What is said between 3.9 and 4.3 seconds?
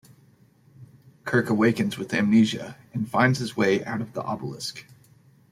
of the